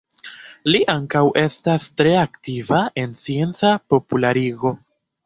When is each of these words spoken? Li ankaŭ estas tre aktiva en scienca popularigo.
Li 0.71 0.79
ankaŭ 0.93 1.21
estas 1.41 1.85
tre 2.01 2.13
aktiva 2.21 2.79
en 3.03 3.13
scienca 3.21 3.75
popularigo. 3.95 4.73